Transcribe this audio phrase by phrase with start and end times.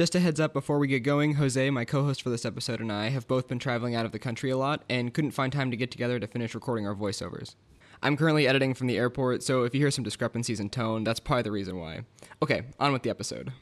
[0.00, 2.80] Just a heads up before we get going, Jose, my co host for this episode,
[2.80, 5.52] and I have both been traveling out of the country a lot and couldn't find
[5.52, 7.54] time to get together to finish recording our voiceovers.
[8.02, 11.20] I'm currently editing from the airport, so if you hear some discrepancies in tone, that's
[11.20, 12.04] probably the reason why.
[12.42, 13.52] Okay, on with the episode.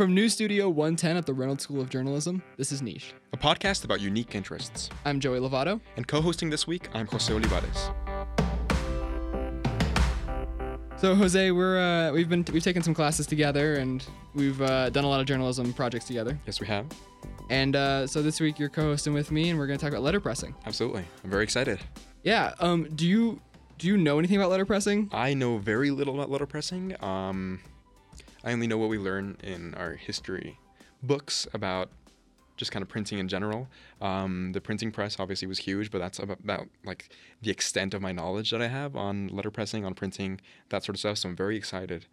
[0.00, 3.12] From News Studio 110 at the Reynolds School of Journalism, this is Niche.
[3.34, 4.88] a podcast about unique interests.
[5.04, 5.78] I'm Joey Lovato.
[5.98, 7.90] And co hosting this week, I'm Jose Olivares.
[10.96, 14.02] So Jose, we're uh, we've been we've taken some classes together and
[14.34, 16.38] we've uh, done a lot of journalism projects together.
[16.46, 16.86] Yes, we have.
[17.50, 20.02] And uh, so this week you're co-hosting with me, and we're going to talk about
[20.02, 20.54] letterpressing.
[20.64, 21.04] Absolutely.
[21.22, 21.78] I'm very excited.
[22.22, 22.54] Yeah.
[22.58, 22.88] Um.
[22.94, 23.38] Do you
[23.76, 25.12] do you know anything about letterpressing?
[25.12, 27.02] I know very little about letterpressing.
[27.02, 27.60] Um,
[28.44, 30.58] I only know what we learn in our history
[31.02, 31.90] books about
[32.56, 33.68] just kind of printing in general.
[34.02, 37.08] Um, the printing press obviously was huge, but that's about, about like
[37.40, 41.00] the extent of my knowledge that I have on letterpressing, on printing, that sort of
[41.00, 41.18] stuff.
[41.18, 42.06] So I'm very excited.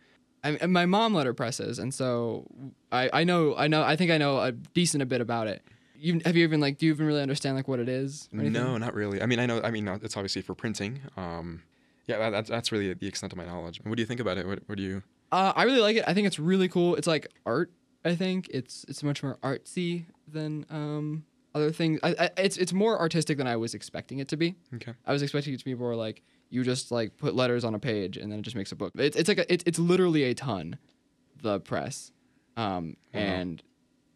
[0.44, 2.46] I, and my mom letterpresses, and so
[2.92, 5.64] I I know I know I think I know a decent a bit about it.
[6.00, 8.30] You, have you even like do you even really understand like what it is?
[8.32, 9.22] No, not really.
[9.22, 9.62] I mean, I know.
[9.64, 11.02] I mean, uh, it's obviously for printing.
[11.18, 11.64] Um,
[12.06, 13.82] yeah, that, that's that's really the extent of my knowledge.
[13.84, 14.48] What do you think about it?
[14.48, 15.04] What, what do you?
[15.32, 16.04] Uh, I really like it.
[16.08, 16.96] I think it's really cool.
[16.96, 17.72] It's like art.
[18.06, 22.00] I think it's it's much more artsy than um, other things.
[22.04, 24.56] I, I, it's it's more artistic than I was expecting it to be.
[24.76, 24.94] Okay.
[25.06, 27.80] I was expecting it to be more like you just like put letters on a
[27.80, 28.94] page and then it just makes a book.
[28.96, 30.78] It's it's like a, it's it's literally a ton,
[31.42, 32.12] the press,
[32.56, 33.20] um, Wow.
[33.22, 33.64] and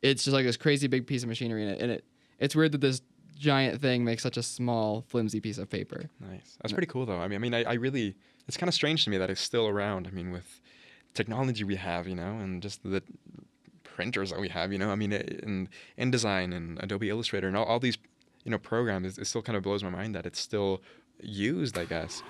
[0.02, 1.82] it's just like this crazy big piece of machinery in it.
[1.82, 2.06] And it
[2.40, 3.02] it's weird that this
[3.38, 6.10] giant thing makes such a small flimsy piece of paper.
[6.20, 6.58] Nice.
[6.62, 7.18] That's pretty cool, though.
[7.20, 8.16] I mean, I mean, I, I really,
[8.48, 10.08] it's kind of strange to me that it's still around.
[10.08, 10.62] I mean, with
[11.14, 13.04] technology we have, you know, and just the
[13.84, 17.66] printers that we have, you know, I mean, in InDesign and Adobe Illustrator and all,
[17.66, 17.98] all these,
[18.44, 20.82] you know, programs, it, it still kind of blows my mind that it's still
[21.22, 22.24] used, I guess.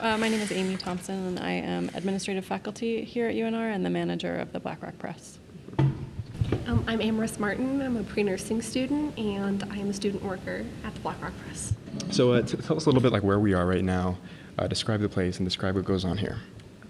[0.00, 3.86] Uh, my name is Amy Thompson, and I am administrative faculty here at UNR and
[3.86, 5.38] the manager of the Black Rock Press.
[6.66, 7.82] Um, I'm Amherst Martin.
[7.82, 11.74] I'm a pre-nursing student, and I am a student worker at the Black Rock Press.
[12.10, 14.16] So uh, t- tell us a little bit like where we are right now.
[14.58, 16.38] Uh, describe the place and describe what goes on here.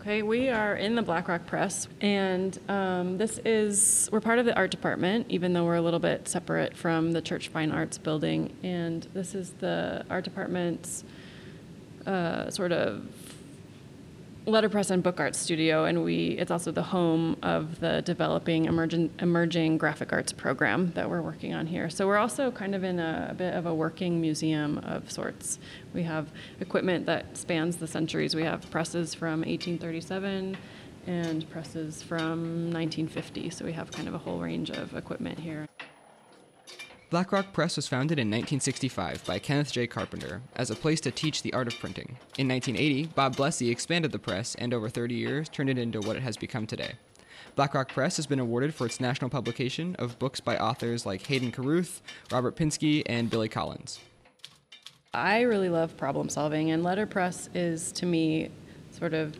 [0.00, 4.44] Okay, we are in the Black Rock Press, and um, this is, we're part of
[4.44, 7.98] the art department, even though we're a little bit separate from the Church Fine Arts
[7.98, 8.54] building.
[8.62, 11.02] And this is the art department's
[12.06, 13.06] uh, sort of
[14.46, 19.10] letterpress and book art studio, and we it's also the home of the developing emerging
[19.18, 21.88] emerging graphic arts program that we're working on here.
[21.88, 25.58] So we're also kind of in a, a bit of a working museum of sorts.
[25.94, 26.28] We have
[26.60, 28.34] equipment that spans the centuries.
[28.34, 30.56] We have presses from 1837
[31.06, 33.50] and presses from 1950.
[33.50, 35.68] So we have kind of a whole range of equipment here.
[37.14, 39.86] Blackrock Press was founded in 1965 by Kenneth J.
[39.86, 42.16] Carpenter as a place to teach the art of printing.
[42.38, 46.16] In 1980, Bob Blesse expanded the press and over 30 years turned it into what
[46.16, 46.94] it has become today.
[47.54, 51.52] Blackrock Press has been awarded for its national publication of books by authors like Hayden
[51.52, 54.00] Carruth, Robert Pinsky, and Billy Collins.
[55.12, 58.50] I really love problem solving, and letterpress is to me
[58.90, 59.38] sort of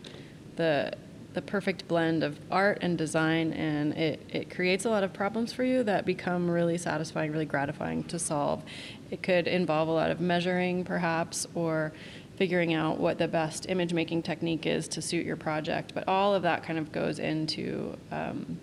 [0.55, 0.93] the
[1.35, 5.51] the perfect blend of art and design, and it, it creates a lot of problems
[5.51, 8.63] for you that become really satisfying, really gratifying to solve.
[9.11, 11.91] It could involve a lot of measuring, perhaps, or
[12.37, 16.33] figuring out what the best image making technique is to suit your project, but all
[16.33, 18.57] of that kind of goes into um,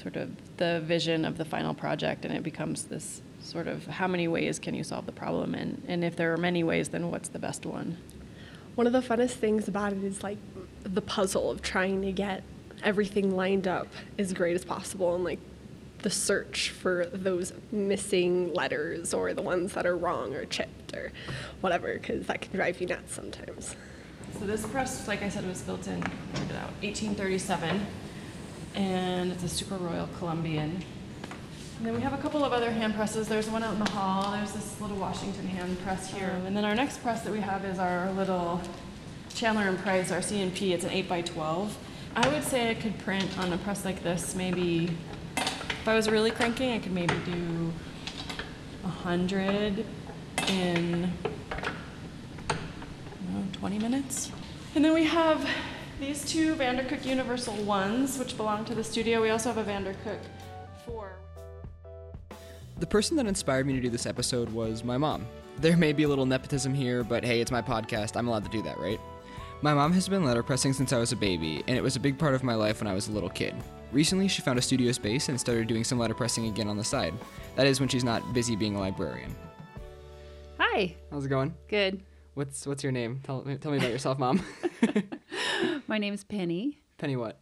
[0.00, 4.06] sort of the vision of the final project, and it becomes this sort of how
[4.06, 7.10] many ways can you solve the problem, and, and if there are many ways, then
[7.10, 7.96] what's the best one?
[8.76, 10.38] One of the funnest things about it is like
[10.82, 12.42] the puzzle of trying to get
[12.82, 13.86] everything lined up
[14.18, 15.38] as great as possible and like
[16.02, 21.12] the search for those missing letters or the ones that are wrong or chipped or
[21.60, 23.76] whatever because that can drive you nuts sometimes.
[24.38, 27.86] So this press, like I said, was built in check it out, 1837,
[28.74, 30.82] and it's a Super Royal Columbian.
[31.78, 33.28] And then we have a couple of other hand presses.
[33.28, 34.32] There's one out in the hall.
[34.32, 36.40] There's this little Washington hand press here.
[36.46, 38.60] and then our next press that we have is our little
[39.42, 40.70] Chandler and Price, our CNP.
[40.70, 41.76] It's an 8 by 12
[42.14, 44.96] I would say I could print on a press like this maybe,
[45.36, 47.72] if I was really cranking, I could maybe do
[48.82, 49.84] 100
[50.46, 51.08] in know,
[53.54, 54.30] 20 minutes.
[54.76, 55.44] And then we have
[55.98, 59.20] these two Vandercook Universal ones, which belong to the studio.
[59.20, 60.20] We also have a Vandercook
[60.86, 61.10] 4.
[62.78, 65.26] The person that inspired me to do this episode was my mom.
[65.58, 68.16] There may be a little nepotism here, but hey, it's my podcast.
[68.16, 69.00] I'm allowed to do that, right?
[69.64, 72.18] My mom has been letterpressing since I was a baby, and it was a big
[72.18, 73.54] part of my life when I was a little kid.
[73.92, 77.14] Recently, she found a studio space and started doing some letterpressing again on the side.
[77.54, 79.36] That is when she's not busy being a librarian.
[80.58, 80.96] Hi.
[81.12, 81.54] How's it going?
[81.68, 82.02] Good.
[82.34, 83.20] What's what's your name?
[83.22, 84.42] Tell, tell me about yourself, mom.
[85.86, 86.82] My name is Penny.
[86.98, 87.38] Penny, what?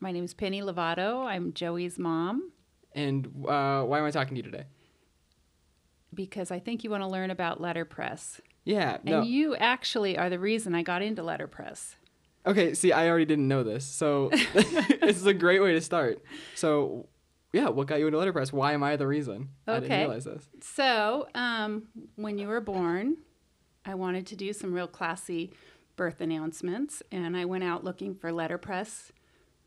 [0.00, 1.24] My name is Penny Lovato.
[1.24, 2.50] I'm Joey's mom
[2.94, 4.64] And uh, why am I talking to you today?
[6.12, 8.40] because I think you want to learn about letterpress.
[8.64, 9.22] Yeah, And no.
[9.22, 11.96] you actually are the reason I got into letterpress.
[12.46, 16.22] Okay, see, I already didn't know this, so this is a great way to start.
[16.54, 17.08] So,
[17.52, 18.52] yeah, what got you into letterpress?
[18.52, 19.50] Why am I the reason?
[19.66, 20.00] I didn't Okay.
[20.00, 20.48] realize this.
[20.60, 23.18] So, um, when you were born,
[23.84, 25.52] I wanted to do some real classy
[25.96, 29.12] birth announcements, and I went out looking for letterpress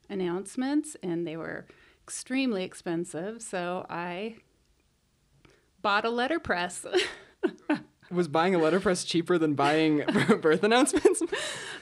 [0.09, 1.65] announcements, and they were
[2.03, 3.41] extremely expensive.
[3.41, 4.35] So I
[5.81, 6.85] bought a letterpress.
[8.09, 9.97] Was buying a letterpress cheaper than buying
[10.41, 11.21] birth announcements?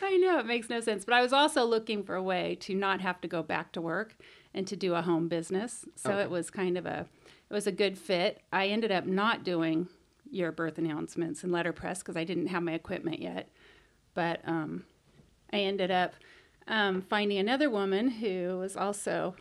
[0.01, 2.73] I know it makes no sense, but I was also looking for a way to
[2.73, 4.15] not have to go back to work
[4.53, 5.85] and to do a home business.
[5.95, 6.21] So Okay.
[6.23, 7.05] it was kind of a
[7.49, 8.41] it was a good fit.
[8.51, 9.87] I ended up not doing
[10.31, 13.49] your birth announcements and letterpress because I didn't have my equipment yet.
[14.15, 14.85] But um,
[15.53, 16.13] I ended up
[16.67, 19.35] um, finding another woman who was also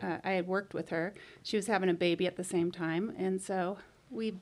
[0.00, 1.14] uh, I had worked with her.
[1.42, 3.78] She was having a baby at the same time, and so
[4.10, 4.34] we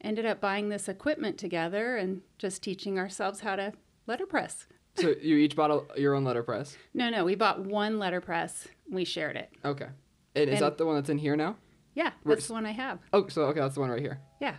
[0.00, 3.72] ended up buying this equipment together and just teaching ourselves how to
[4.06, 4.66] letterpress.
[4.96, 6.76] so you each bought a, your own letterpress.
[6.94, 8.66] No, no, we bought one letterpress.
[8.90, 9.50] We shared it.
[9.64, 9.88] Okay.
[10.34, 11.56] And is And- that the one that's in here now?
[11.94, 12.98] Yeah, Where- that's the one I have.
[13.12, 14.20] Oh, so okay, that's the one right here.
[14.40, 14.56] Yeah.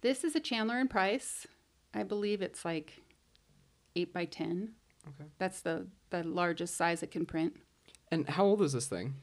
[0.00, 1.46] This is a Chandler and Price.
[1.92, 3.02] I believe it's like
[3.96, 4.72] eight by ten.
[5.08, 5.28] Okay.
[5.38, 7.56] That's the the largest size it can print.
[8.10, 9.14] And how old is this thing?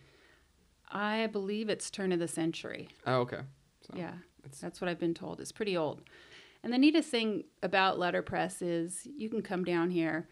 [0.92, 2.90] I believe it's turn of the century.
[3.08, 3.42] Oh, okay.
[3.88, 4.14] So, Yeah,
[4.44, 5.40] it's- that's what I've been told.
[5.40, 6.02] It's pretty old.
[6.64, 10.28] And the neatest thing about letterpress is you can come down here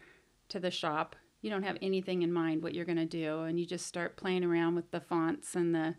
[0.48, 1.16] to the shop.
[1.42, 4.16] You don't have anything in mind what you're going to do, and you just start
[4.16, 5.94] playing around with the fonts and the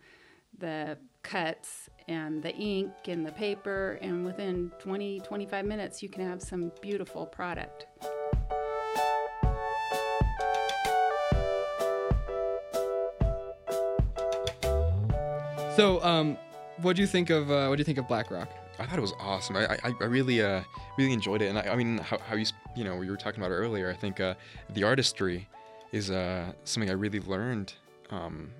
[0.58, 6.28] the cuts and the ink and the paper, and within 20 25 minutes, you can
[6.28, 7.88] have some beautiful product.
[15.75, 16.38] So, um,
[16.81, 18.50] what do you think of uh, what do you think of BlackRock?
[18.80, 19.56] I thought it was awesome.
[19.57, 20.62] I, I, I really uh
[20.98, 22.45] really enjoyed it, and I, I mean how, how you
[22.75, 23.89] you know you were talking about earlier.
[23.89, 24.36] I think uh,
[24.74, 25.48] the artistry
[25.92, 27.74] is uh something I really learned
[28.10, 28.51] um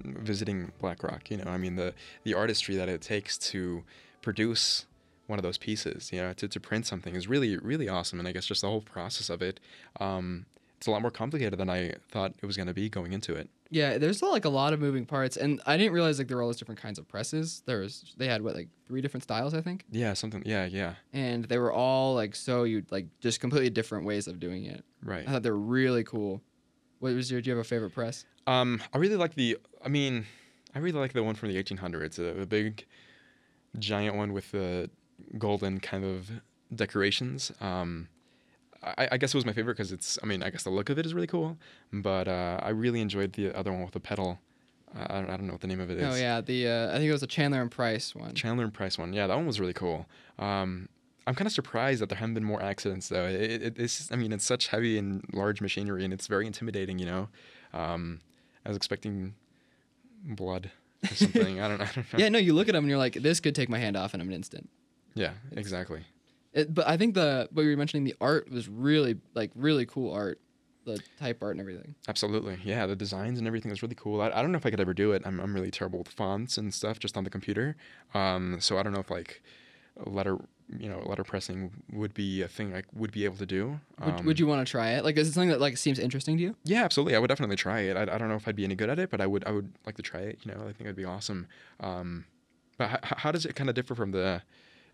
[0.00, 1.30] visiting BlackRock.
[1.30, 3.84] You know, I mean the the artistry that it takes to
[4.20, 4.86] produce
[5.26, 8.28] one of those pieces, you know, to, to print something is really really awesome, and
[8.28, 9.60] I guess just the whole process of it.
[10.00, 10.46] Um,
[10.76, 13.34] it's a lot more complicated than I thought it was going to be going into
[13.34, 13.48] it.
[13.72, 16.42] Yeah, there's like a lot of moving parts, and I didn't realize like there were
[16.42, 17.62] all those different kinds of presses.
[17.64, 20.42] There was they had what like three different styles, I think, Yeah, something.
[20.44, 24.38] Yeah, yeah, and they were all like so you like just completely different ways of
[24.38, 24.84] doing it.
[25.02, 25.26] right.
[25.26, 26.42] I thought they were really cool.
[26.98, 27.40] What was your?
[27.40, 28.26] Do you have a favorite press?
[28.46, 29.56] Um, I really like the.
[29.82, 30.26] I mean,
[30.74, 32.84] I really like the one from the 1800s, uh, the big,
[33.78, 34.90] giant one with the
[35.38, 36.30] golden kind of
[36.74, 37.50] decorations.
[37.60, 38.08] Um,
[38.82, 40.18] I, I guess it was my favorite because it's.
[40.22, 41.56] I mean, I guess the look of it is really cool,
[41.92, 44.38] but uh, I really enjoyed the other one with the pedal.
[44.94, 46.14] Uh, I, don't, I don't know what the name of it is.
[46.14, 48.34] Oh yeah, the uh, I think it was the Chandler and Price one.
[48.34, 49.12] Chandler and Price one.
[49.12, 50.06] Yeah, that one was really cool.
[50.38, 50.88] Um,
[51.26, 53.26] I'm kind of surprised that there haven't been more accidents though.
[53.26, 56.98] It, it, it's I mean it's such heavy and large machinery and it's very intimidating.
[56.98, 57.28] You know,
[57.72, 58.20] um,
[58.66, 59.34] I was expecting
[60.24, 60.70] blood
[61.10, 61.60] or something.
[61.60, 62.18] I don't, I don't know.
[62.18, 64.14] yeah, no, you look at them and you're like, this could take my hand off
[64.14, 64.68] in an instant.
[65.14, 65.32] Yeah.
[65.52, 66.02] Exactly.
[66.52, 69.86] It, but I think the what you were mentioning, the art was really like really
[69.86, 70.40] cool art,
[70.84, 71.94] the type art and everything.
[72.08, 72.58] Absolutely.
[72.64, 72.86] Yeah.
[72.86, 74.20] The designs and everything was really cool.
[74.20, 75.22] I, I don't know if I could ever do it.
[75.24, 77.76] I'm I'm really terrible with fonts and stuff just on the computer.
[78.14, 79.42] Um, so I don't know if like
[80.06, 80.38] letter
[80.78, 83.78] you know letter pressing would be a thing I would be able to do.
[84.04, 85.04] Would, Um, would you want to try it?
[85.04, 86.56] Like, is it something that like seems interesting to you?
[86.64, 87.14] Yeah, absolutely.
[87.14, 87.96] I would definitely try it.
[87.96, 89.50] I, I don't know if I'd be any good at it, but I would I
[89.52, 90.38] would like to try it.
[90.44, 91.46] You know, I think it'd be awesome.
[91.80, 92.24] Um,
[92.78, 94.42] but h- how does it kind of differ from the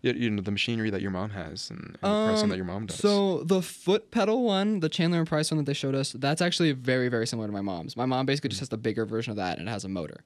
[0.01, 2.65] you, know the machinery that your mom has and, and the pressing Um, that your
[2.65, 2.97] mom does?
[2.97, 6.41] So the foot pedal one, the Chandler and Price one that they showed us, that's
[6.41, 7.97] actually very very similar to my mom's.
[7.97, 8.51] My mom basically Mm.
[8.51, 10.23] just has the bigger version of that and it has a motor.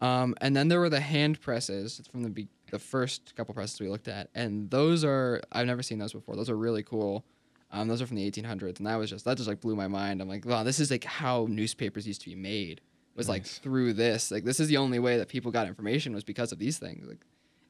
[0.00, 3.80] Um, and then there were the hand presses from the be- the first couple presses
[3.80, 6.36] we looked at, and those are I've never seen those before.
[6.36, 7.24] Those are really cool.
[7.72, 9.88] Um, those are from the 1800s, and that was just that just like blew my
[9.88, 10.20] mind.
[10.20, 12.80] I'm like, wow, this is like how newspapers used to be made.
[13.14, 14.30] Was like through this.
[14.30, 17.06] Like this is the only way that people got information was because of these things.
[17.08, 17.24] Like,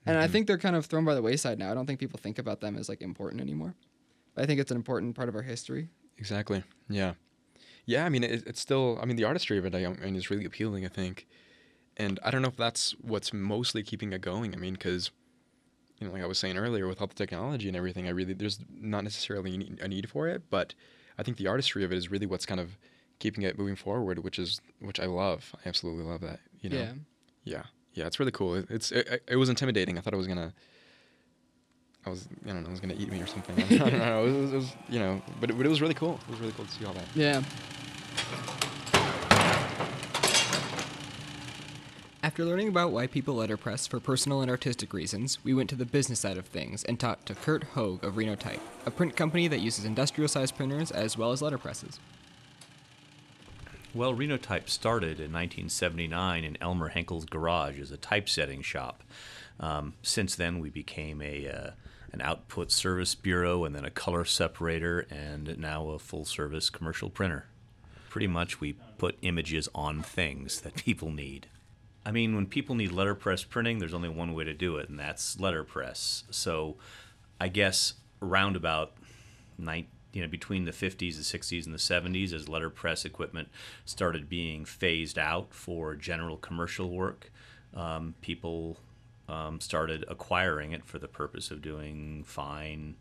[0.07, 0.31] and I Mhm.
[0.31, 1.71] think they're kind of thrown by the wayside now.
[1.71, 3.75] I don't think people think about them as like important anymore.
[4.35, 5.89] But I think it's an important part of our history.
[6.19, 6.63] exactly.
[6.89, 7.15] Yeah.
[7.85, 8.05] Yeah.
[8.07, 8.99] I mean, it, it's still.
[9.01, 10.85] I mean, the artistry of it, I mean, is really appealing.
[10.85, 11.27] I think,
[11.97, 14.55] and I don't know if that's what's mostly keeping it going.
[14.55, 15.11] I mean, because
[16.01, 18.35] you know, like I was saying earlier, with all the technology and everything, I really
[18.35, 20.75] there's not necessarily a need for it, but
[21.19, 22.77] I think the artistry of it is really what's kind of
[23.19, 25.55] keeping it moving forward, which is which I love.
[25.65, 26.41] I absolutely love that.
[26.61, 26.77] You know.
[26.77, 26.93] Yeah.
[27.45, 27.63] Yeah.
[27.97, 28.07] Yeah.
[28.07, 28.55] It's really cool.
[28.55, 29.99] It, it's it, it was intimidating.
[29.99, 30.53] I thought it was gonna.
[32.05, 32.69] I was I don't know.
[32.69, 33.57] It was gonna eat me or something.
[33.81, 34.25] I don't know.
[34.26, 36.21] It was, it was you know, but it, but it was really cool.
[36.29, 37.07] It was really cool to see all that.
[37.15, 37.43] Yeah.
[42.23, 45.87] After learning about why people letterpress for personal and artistic reasons, we went to the
[45.87, 49.61] business side of things and talked to Kurt Hoag of Renotype, a print company that
[49.61, 51.99] uses industrial sized printers as well as letterpresses.
[53.97, 59.03] Well, Renotype started in 1979 in Elmer Henkel's garage as a typesetting shop.
[59.59, 61.71] Um, since then, we became a uh,
[62.12, 67.09] an output service bureau and then a color separator and now a full service commercial
[67.09, 67.47] printer.
[68.11, 71.47] Pretty much, we put images on things that people need.
[72.05, 74.99] I mean, when people need letterpress printing, there's only one way to do it, and
[74.99, 76.25] that's letterpress.
[76.31, 76.76] So,
[77.41, 78.93] I guess around about
[79.57, 79.87] nine,
[80.17, 83.49] you know, between the 50s, the 60s, and the 70s, as letterpress equipment
[83.85, 87.31] started being phased out for general commercial work,
[87.75, 88.79] um, people
[89.29, 92.97] um, started acquiring it for the purpose of doing fine,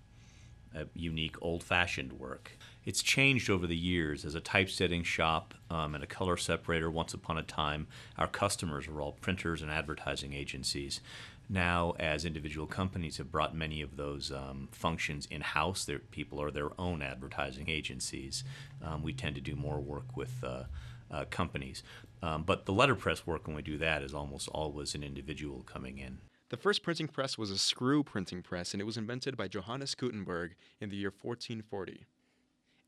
[0.77, 2.57] uh, unique, old-fashioned work.
[2.83, 4.25] It's changed over the years.
[4.25, 8.89] As a typesetting shop um, and a color separator, once upon a time, our customers
[8.89, 10.99] were all printers and advertising agencies.
[11.47, 16.41] Now, as individual companies have brought many of those um, functions in house, their people
[16.41, 18.43] are their own advertising agencies.
[18.83, 20.63] Um, we tend to do more work with uh,
[21.11, 21.83] uh, companies.
[22.23, 25.99] Um, but the letterpress work, when we do that, is almost always an individual coming
[25.99, 26.17] in.
[26.49, 29.95] The first printing press was a screw printing press, and it was invented by Johannes
[29.95, 32.05] Gutenberg in the year 1440.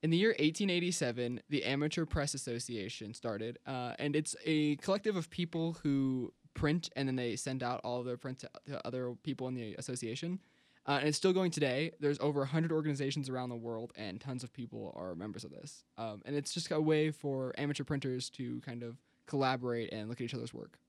[0.03, 5.31] In the year 1887, the Amateur Press Association started, uh, and it's a collective of
[5.31, 9.47] people who print and then they send out all of their prints to other people
[9.47, 10.39] in the association.
[10.85, 11.91] Uh, and it's still going today.
[11.99, 15.83] There's over 100 organizations around the world, and tons of people are members of this.
[15.97, 18.95] Um, and it's just a way for amateur printers to kind of
[19.25, 20.79] collaborate and look at each other's work.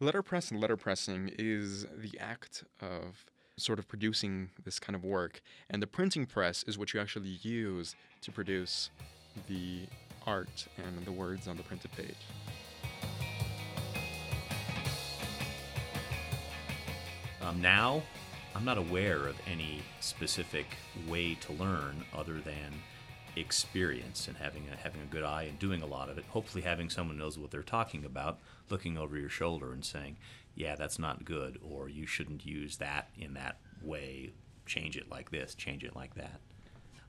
[0.00, 3.26] Letterpress and letterpressing is the act of
[3.58, 7.38] sort of producing this kind of work, and the printing press is what you actually
[7.42, 8.90] use to produce
[9.48, 9.80] the
[10.26, 12.16] art and the words on the printed page.
[17.46, 18.02] Um, now,
[18.56, 20.66] I'm not aware of any specific
[21.06, 22.72] way to learn other than
[23.36, 26.24] experience and having a, having a good eye and doing a lot of it.
[26.30, 30.16] Hopefully, having someone knows what they're talking about, looking over your shoulder and saying,
[30.56, 34.32] "Yeah, that's not good," or "You shouldn't use that in that way.
[34.64, 35.54] Change it like this.
[35.54, 36.40] Change it like that."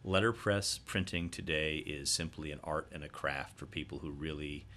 [0.03, 4.67] Letterpress printing today is simply an art and a craft for people who really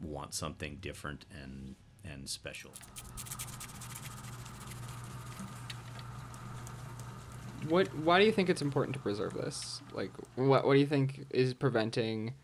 [0.00, 2.72] want something different and and special.
[7.70, 7.94] What?
[7.94, 9.80] Why do you think it's important to preserve this?
[9.92, 10.66] Like, what?
[10.66, 12.34] What do you think is preventing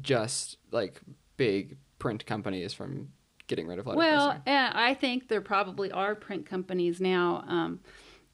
[0.00, 1.00] just like
[1.36, 3.08] big print companies from
[3.46, 3.96] getting rid of letterpressing?
[3.96, 7.80] Well, I think there probably are print companies now um,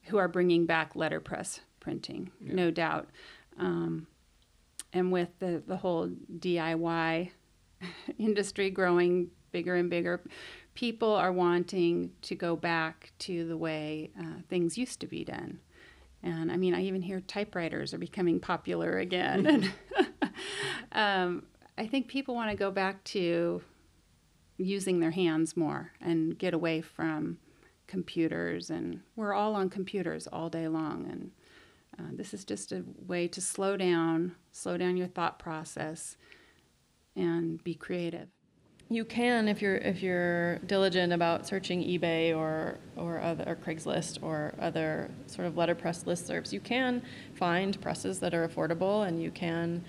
[0.04, 2.54] who are bringing back letterpress printing, Yeah.
[2.54, 3.09] no doubt.
[3.59, 4.06] Um,
[4.92, 7.30] and with the, the whole DIY
[8.18, 10.20] industry growing bigger and bigger,
[10.75, 15.61] people are wanting to go back to the way uh, things used to be done.
[16.23, 19.47] And I mean, I even hear typewriters are becoming popular again.
[19.47, 19.73] and
[20.93, 21.45] um,
[21.79, 23.62] I think people want to go back to
[24.59, 27.39] using their hands more and get away from
[27.87, 28.71] computers.
[28.71, 31.07] And we're all on computers all day long.
[31.11, 31.31] And
[31.99, 36.17] uh, this is just a way to slow down, slow down your thought process,
[37.17, 38.29] and be creative.
[38.92, 44.20] You can if you're if you're diligent about searching eBay or or other or Craigslist
[44.20, 46.52] or other sort of letterpress listservs.
[46.52, 47.00] You can
[47.35, 49.85] find presses that are affordable, and you can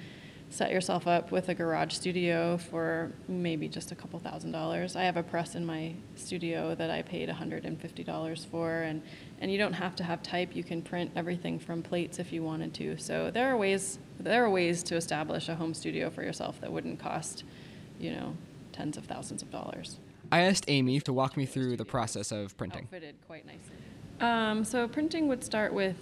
[0.51, 4.95] set yourself up with a garage studio for maybe just a couple thousand dollars.
[4.95, 9.01] I have a press in my studio that I paid $150 for, and
[9.39, 10.55] and you don't have to have type.
[10.55, 12.97] You can print everything from plates if you wanted to.
[12.99, 16.71] So there are ways there are ways to establish a home studio for yourself that
[16.71, 17.45] wouldn't cost,
[17.99, 18.35] you know,
[18.81, 19.99] tens of thousands of dollars.
[20.31, 22.83] I asked Amy to walk me through the process of printing.
[22.85, 23.75] Outfitted quite nicely.
[24.19, 25.97] Um, so printing would start with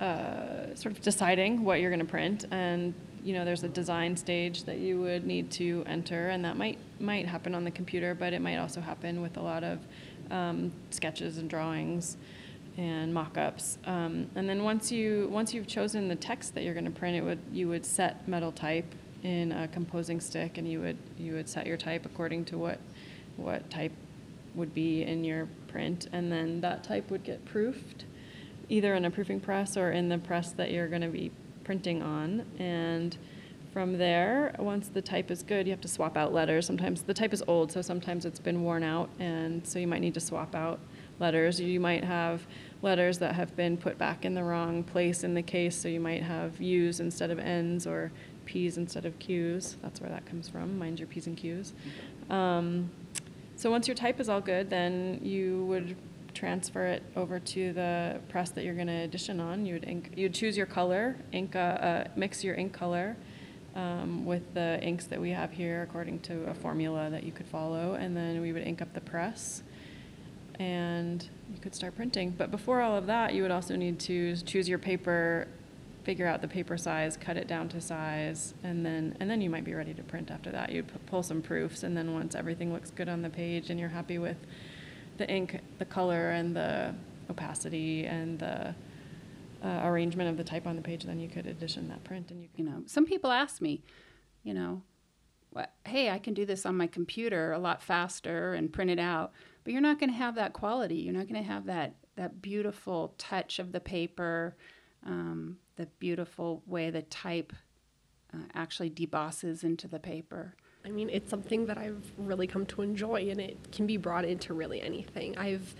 [0.00, 4.16] uh, sort of deciding what you're going to print, and you know there's a design
[4.16, 8.14] stage that you would need to enter, and that might might happen on the computer,
[8.14, 9.78] but it might also happen with a lot of
[10.30, 12.16] um, sketches and drawings
[12.76, 13.78] and mock-ups.
[13.86, 17.16] Um, and then once you once you've chosen the text that you're going to print,
[17.16, 18.92] it would you would set metal type
[19.26, 22.78] in a composing stick, and you would you would set your type according to what
[23.36, 23.92] what type
[24.54, 28.04] would be in your print, and then that type would get proofed.
[28.68, 31.30] either in a proofing press or in the press that you're going to be
[31.64, 32.44] printing on.
[32.58, 33.16] And
[33.72, 36.66] from there, once the type is good, you have to swap out letters.
[36.66, 40.00] Sometimes the type is old, so sometimes it's been worn out, and so you might
[40.00, 40.78] need to swap out
[41.18, 41.60] letters.
[41.60, 42.46] You might have
[42.82, 46.00] letters that have been put back in the wrong place in the case, so you
[46.00, 48.12] might have U's instead of N's or
[48.46, 49.76] P's instead of Q's.
[49.82, 50.78] That's where that comes from.
[50.78, 51.74] Mind your P's and Q's.
[52.30, 52.90] Um,
[53.56, 55.96] so once your type is all good, then you would
[56.34, 59.64] transfer it over to the press that you're going to edition on.
[59.64, 63.16] You would ink, you'd choose your color, ink, uh, uh, mix your ink color
[63.74, 67.46] um, with the inks that we have here according to a formula that you could
[67.46, 69.62] follow, and then we would ink up the press,
[70.58, 72.30] and you could start printing.
[72.30, 75.48] But before all of that, you would also need to choose your paper,
[76.06, 79.50] figure out the paper size, cut it down to size, and then and then you
[79.50, 80.70] might be ready to print after that.
[80.70, 83.80] You'd pu- pull some proofs, and then once everything looks good on the page and
[83.80, 84.36] you're happy with
[85.18, 86.94] the ink, the color, and the
[87.28, 88.72] opacity and the
[89.64, 92.40] uh, arrangement of the type on the page, then you could edition that print and
[92.40, 93.82] you You know, some people ask me,
[94.44, 94.82] you know,
[95.84, 99.32] hey, I can do this on my computer a lot faster and print it out,
[99.64, 100.96] but you're not going to have that quality.
[100.96, 104.56] You're not going to have that that beautiful touch of the paper,
[105.06, 107.52] um, the beautiful way the type
[108.34, 110.54] uh, actually debosses into the paper.
[110.84, 114.24] I mean, it's something that I've really come to enjoy, and it can be brought
[114.24, 115.36] into really anything.
[115.36, 115.74] I've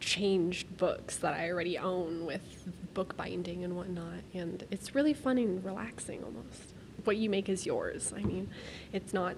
[0.00, 2.42] changed books that I already own with
[2.94, 6.74] book binding and whatnot, and it's really fun and relaxing almost.
[7.04, 8.12] What you make is yours.
[8.16, 8.50] I mean,
[8.92, 9.36] it's not.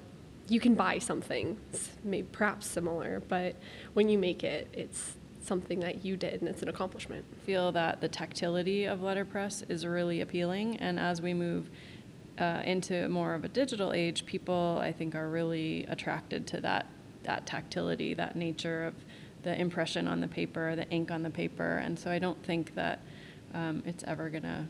[0.49, 1.59] You can buy something,
[2.03, 3.55] maybe perhaps similar, but
[3.93, 7.25] when you make it, it's something that you did, and it's an accomplishment.
[7.45, 10.77] feel that the tactility of letterpress is really appealing.
[10.77, 11.71] And as we move
[12.39, 16.87] uh, into more of a digital age, people I think are really attracted to that
[17.23, 18.95] that tactility, that nature of
[19.43, 21.77] the impression on the paper, the ink on the paper.
[21.77, 23.01] And so I don't think that
[23.53, 24.69] um, it's ever gonna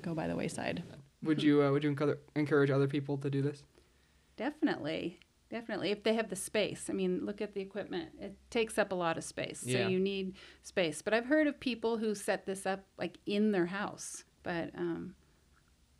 [0.00, 0.82] go by the wayside.
[1.22, 1.96] Would you uh, would you
[2.36, 3.64] encourage other people to do this?
[4.36, 5.20] Definitely.
[5.54, 5.92] Definitely.
[5.92, 6.90] If they have the space.
[6.90, 8.08] I mean, look at the equipment.
[8.20, 9.62] It takes up a lot of space.
[9.64, 9.84] Yeah.
[9.84, 11.00] So you need space.
[11.00, 14.24] But I've heard of people who set this up like in their house.
[14.42, 15.14] But um,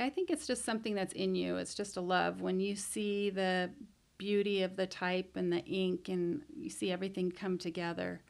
[0.01, 1.57] I think it's just something that's in you.
[1.59, 2.41] It's just a love.
[2.41, 3.71] When you see the
[4.19, 8.23] beauty of the type and the ink and you see everything come together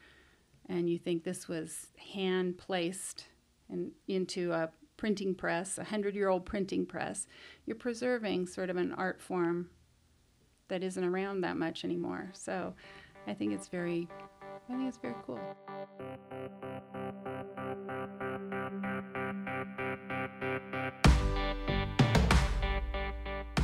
[0.69, 3.29] and you think this was hand placed
[3.71, 7.27] and into a printing press, a hundred year old printing press,
[7.65, 9.71] you're preserving sort of an art form
[10.69, 12.31] that isn't around that much anymore.
[12.33, 12.75] So
[13.27, 14.09] I think it's very
[14.69, 15.41] I think it's very cool.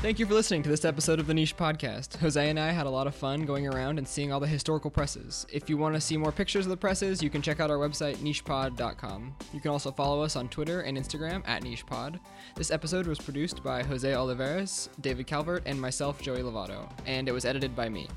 [0.03, 2.17] Thank you for listening to this episode of the Niche Podcast.
[2.21, 4.91] Jose and I had a lot of fun going around and seeing all the historical
[4.91, 5.47] presses.
[5.53, 7.77] If you want to see more pictures of the presses, you can check out our
[7.77, 9.35] website, nichepod.com.
[9.53, 12.19] You can also follow us on Twitter and Instagram at nichepod.
[12.57, 17.33] This episode was produced by Jose Olivares, David Calvert, and myself, Joey Lovato, and it
[17.33, 18.09] was edited by me.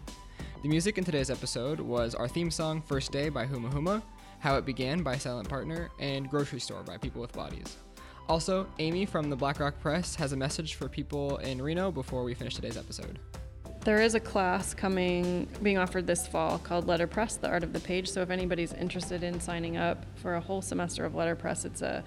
[0.62, 4.02] The music in today's episode was our theme song, First Day by Huma Huma,
[4.40, 7.76] How It Began by Silent Partner, and Grocery Store by People with Bodies.
[8.30, 12.24] Also, Amy from the Black Rock Press has a message for people in Reno before
[12.24, 13.20] we finish today's episode.
[13.84, 17.82] There is a class coming, being offered this fall called Letterpress, the art of the
[17.82, 18.10] page.
[18.10, 22.02] So if anybody's interested in signing up for a whole semester of letterpress, it's a,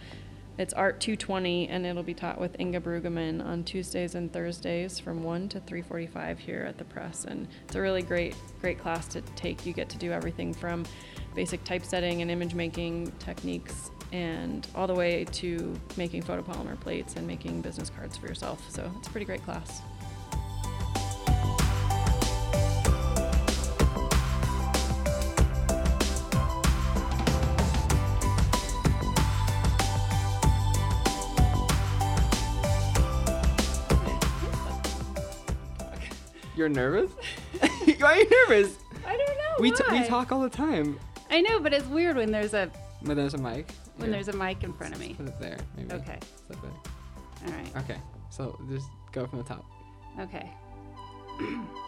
[0.57, 5.23] it's Art 220, and it'll be taught with Inga Brueggemann on Tuesdays and Thursdays from
[5.23, 7.27] 1 to 3:45 here at the press.
[7.27, 9.67] And it's a really great, great class to take.
[9.67, 10.87] You get to do everything from
[11.35, 17.27] basic typesetting and image making techniques, and all the way to making photopolymer plates and
[17.27, 18.65] making business cards for yourself.
[18.71, 19.83] So it's a pretty great class.
[36.57, 37.11] You're nervous?
[37.61, 38.79] Why are you nervous?
[39.07, 39.55] I don't know.
[39.61, 40.99] We, t- we talk all the time.
[41.31, 42.71] I know, but it's weird when there's a
[43.07, 43.71] But there's a mic.
[43.97, 45.15] when Here, there's a mic in front of me.
[45.15, 45.93] Put it there, maybe.
[45.95, 46.19] Okay.
[46.47, 47.47] Slip it.
[47.47, 47.77] All right.
[47.85, 48.01] Okay.
[48.31, 49.65] So just go from the top.
[50.21, 50.51] Okay.